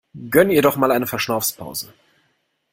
[0.31, 1.93] Gönn ihr doch mal eine Verschnaufpause!